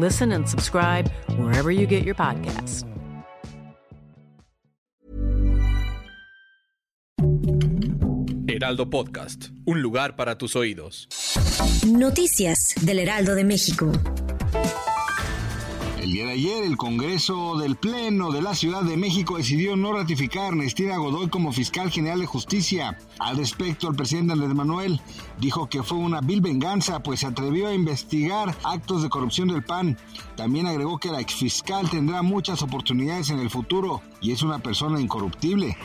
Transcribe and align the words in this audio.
Listen 0.00 0.32
and 0.32 0.48
subscribe 0.48 1.10
wherever 1.36 1.70
you 1.70 1.86
get 1.86 2.04
your 2.04 2.14
podcasts. 2.14 2.84
Heraldo 8.46 8.88
Podcast, 8.88 9.50
un 9.66 9.82
lugar 9.82 10.16
para 10.16 10.38
tus 10.38 10.56
oídos. 10.56 11.06
Noticias 11.86 12.74
del 12.80 12.98
Heraldo 12.98 13.34
de 13.34 13.44
México. 13.44 13.92
El 16.00 16.12
día 16.12 16.24
de 16.24 16.32
ayer, 16.32 16.64
el 16.64 16.78
Congreso 16.78 17.58
del 17.58 17.76
Pleno 17.76 18.32
de 18.32 18.40
la 18.40 18.54
Ciudad 18.54 18.82
de 18.82 18.96
México 18.96 19.36
decidió 19.36 19.76
no 19.76 19.92
ratificar 19.92 20.44
a 20.44 20.48
Ernestina 20.48 20.96
Godoy 20.96 21.28
como 21.28 21.52
fiscal 21.52 21.90
general 21.90 22.20
de 22.20 22.26
justicia. 22.26 22.96
Al 23.18 23.36
respecto, 23.36 23.86
el 23.86 23.96
presidente 23.96 24.32
Andrés 24.32 24.54
Manuel 24.54 24.98
dijo 25.38 25.68
que 25.68 25.82
fue 25.82 25.98
una 25.98 26.22
vil 26.22 26.40
venganza, 26.40 27.02
pues 27.02 27.20
se 27.20 27.26
atrevió 27.26 27.68
a 27.68 27.74
investigar 27.74 28.56
actos 28.64 29.02
de 29.02 29.10
corrupción 29.10 29.48
del 29.48 29.62
PAN. 29.62 29.98
También 30.36 30.66
agregó 30.66 30.96
que 30.96 31.12
la 31.12 31.20
exfiscal 31.20 31.90
tendrá 31.90 32.22
muchas 32.22 32.62
oportunidades 32.62 33.28
en 33.28 33.38
el 33.38 33.50
futuro 33.50 34.00
y 34.22 34.32
es 34.32 34.42
una 34.42 34.58
persona 34.58 35.02
incorruptible. 35.02 35.76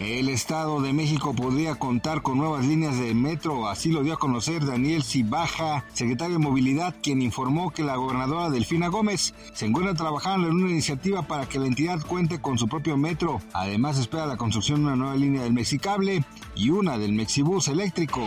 El 0.00 0.30
Estado 0.30 0.80
de 0.80 0.94
México 0.94 1.34
podría 1.34 1.74
contar 1.74 2.22
con 2.22 2.38
nuevas 2.38 2.64
líneas 2.64 2.98
de 2.98 3.12
metro, 3.12 3.68
así 3.68 3.92
lo 3.92 4.02
dio 4.02 4.14
a 4.14 4.18
conocer 4.18 4.64
Daniel 4.64 5.02
Cibaja, 5.02 5.84
secretario 5.92 6.38
de 6.38 6.42
Movilidad, 6.42 6.94
quien 7.02 7.20
informó 7.20 7.70
que 7.70 7.82
la 7.84 7.96
gobernadora 7.96 8.48
Delfina 8.48 8.88
Gómez 8.88 9.34
se 9.52 9.66
encuentra 9.66 9.92
trabajando 9.92 10.48
en 10.48 10.54
una 10.54 10.70
iniciativa 10.70 11.20
para 11.20 11.46
que 11.46 11.58
la 11.58 11.66
entidad 11.66 12.00
cuente 12.00 12.40
con 12.40 12.56
su 12.56 12.66
propio 12.66 12.96
metro. 12.96 13.42
Además 13.52 13.98
espera 13.98 14.24
la 14.24 14.38
construcción 14.38 14.80
de 14.80 14.86
una 14.86 14.96
nueva 14.96 15.16
línea 15.16 15.42
del 15.42 15.52
Mexicable 15.52 16.24
y 16.54 16.70
una 16.70 16.96
del 16.96 17.12
Mexibus 17.12 17.68
eléctrico. 17.68 18.26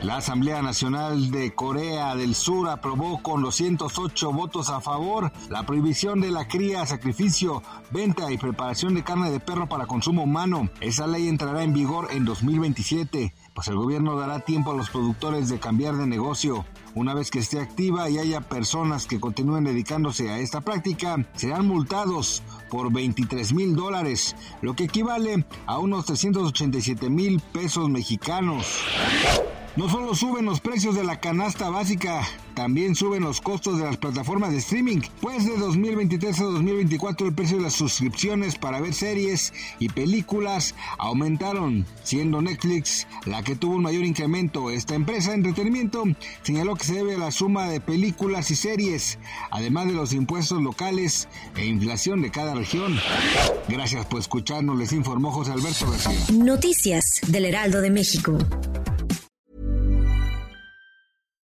La 0.00 0.16
Asamblea 0.16 0.62
Nacional 0.62 1.30
de 1.30 1.54
Corea 1.54 2.14
del 2.14 2.34
Sur 2.34 2.70
aprobó 2.70 3.20
con 3.20 3.42
208 3.42 4.32
votos 4.32 4.70
a 4.70 4.80
favor 4.80 5.30
la 5.50 5.66
prohibición 5.66 6.22
de 6.22 6.30
la 6.30 6.48
cría, 6.48 6.86
sacrificio, 6.86 7.62
venta 7.90 8.32
y 8.32 8.38
preparación 8.38 8.94
de 8.94 9.04
carne 9.04 9.30
de 9.30 9.40
perro 9.40 9.68
para 9.68 9.84
consumo 9.84 10.22
humano. 10.22 10.69
Esa 10.80 11.06
ley 11.06 11.28
entrará 11.28 11.62
en 11.62 11.74
vigor 11.74 12.08
en 12.10 12.24
2027, 12.24 13.34
pues 13.54 13.68
el 13.68 13.76
gobierno 13.76 14.16
dará 14.16 14.40
tiempo 14.40 14.72
a 14.72 14.74
los 14.74 14.90
productores 14.90 15.48
de 15.48 15.58
cambiar 15.58 15.96
de 15.96 16.06
negocio. 16.06 16.64
Una 16.94 17.14
vez 17.14 17.30
que 17.30 17.38
esté 17.38 17.60
activa 17.60 18.08
y 18.08 18.18
haya 18.18 18.40
personas 18.40 19.06
que 19.06 19.20
continúen 19.20 19.64
dedicándose 19.64 20.30
a 20.30 20.38
esta 20.38 20.62
práctica, 20.62 21.26
serán 21.34 21.66
multados 21.66 22.42
por 22.70 22.92
23 22.92 23.52
mil 23.52 23.76
dólares, 23.76 24.34
lo 24.62 24.74
que 24.74 24.84
equivale 24.84 25.44
a 25.66 25.78
unos 25.78 26.06
387 26.06 27.10
mil 27.10 27.40
pesos 27.52 27.88
mexicanos. 27.88 28.78
No 29.76 29.88
solo 29.88 30.16
suben 30.16 30.46
los 30.46 30.60
precios 30.60 30.96
de 30.96 31.04
la 31.04 31.20
canasta 31.20 31.70
básica, 31.70 32.26
también 32.54 32.96
suben 32.96 33.22
los 33.22 33.40
costos 33.40 33.78
de 33.78 33.84
las 33.84 33.96
plataformas 33.96 34.50
de 34.50 34.58
streaming, 34.58 35.00
pues 35.20 35.46
de 35.46 35.56
2023 35.56 36.40
a 36.40 36.44
2024 36.44 37.28
el 37.28 37.34
precio 37.34 37.56
de 37.56 37.62
las 37.62 37.74
suscripciones 37.74 38.56
para 38.56 38.80
ver 38.80 38.94
series 38.94 39.52
y 39.78 39.88
películas 39.88 40.74
aumentaron, 40.98 41.86
siendo 42.02 42.42
Netflix 42.42 43.06
la 43.26 43.44
que 43.44 43.54
tuvo 43.54 43.76
un 43.76 43.82
mayor 43.82 44.04
incremento. 44.04 44.70
Esta 44.70 44.96
empresa 44.96 45.30
de 45.30 45.36
entretenimiento 45.36 46.02
señaló 46.42 46.74
que 46.74 46.84
se 46.84 46.94
debe 46.94 47.14
a 47.14 47.18
la 47.18 47.30
suma 47.30 47.68
de 47.68 47.80
películas 47.80 48.50
y 48.50 48.56
series, 48.56 49.20
además 49.52 49.86
de 49.86 49.92
los 49.92 50.12
impuestos 50.12 50.60
locales 50.60 51.28
e 51.56 51.64
inflación 51.64 52.22
de 52.22 52.32
cada 52.32 52.54
región. 52.54 52.98
Gracias 53.68 54.04
por 54.06 54.18
escucharnos, 54.18 54.76
les 54.76 54.92
informó 54.92 55.30
José 55.30 55.52
Alberto 55.52 55.88
García. 55.88 56.34
Noticias 56.34 57.20
del 57.28 57.44
Heraldo 57.44 57.80
de 57.80 57.90
México. 57.90 58.36